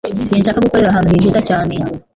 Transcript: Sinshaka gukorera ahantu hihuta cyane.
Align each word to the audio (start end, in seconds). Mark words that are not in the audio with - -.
Sinshaka 0.29 0.63
gukorera 0.65 0.89
ahantu 0.91 1.09
hihuta 1.17 1.41
cyane. 1.49 1.73